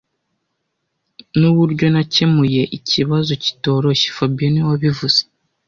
Nuburyo 1.39 1.85
nakemuye 1.93 2.61
ikibazo 2.77 3.31
kitoroshye 3.43 4.07
fabien 4.17 4.51
niwe 4.51 4.67
wabivuze 4.71 5.19